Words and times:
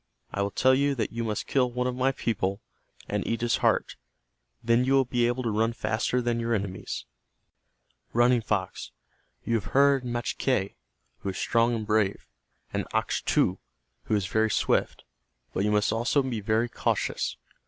I 0.33 0.41
will 0.41 0.49
tell 0.49 0.73
you 0.73 0.95
that 0.95 1.11
you 1.11 1.23
must 1.23 1.45
kill 1.45 1.71
one 1.71 1.85
of 1.85 1.93
my 1.95 2.11
people, 2.11 2.59
and 3.07 3.23
eat 3.27 3.41
his 3.41 3.57
heart. 3.57 3.97
Then 4.63 4.83
you 4.83 4.93
will 4.93 5.05
be 5.05 5.27
able 5.27 5.43
to 5.43 5.51
run 5.51 5.73
faster 5.73 6.23
than 6.23 6.39
your 6.39 6.55
enemies." 6.55 7.05
"Running 8.11 8.41
Fox, 8.41 8.89
you 9.45 9.53
have 9.53 9.73
heard 9.77 10.03
Machque, 10.03 10.73
who 11.19 11.29
is 11.29 11.37
strong 11.37 11.75
and 11.75 11.85
brave, 11.85 12.27
and 12.73 12.87
Achtu, 12.91 13.59
who 14.05 14.15
is 14.15 14.25
very 14.25 14.49
swift, 14.49 15.03
but 15.53 15.63
you 15.63 15.69
must 15.69 15.93
also 15.93 16.23
be 16.23 16.39
very 16.41 16.67
cautious. 16.67 17.37